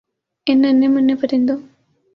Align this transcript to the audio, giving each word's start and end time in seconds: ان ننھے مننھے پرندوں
ان 0.47 0.57
ننھے 0.61 0.87
مننھے 0.93 1.15
پرندوں 1.21 1.57